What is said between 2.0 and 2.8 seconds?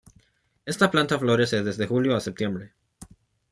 a septiembre.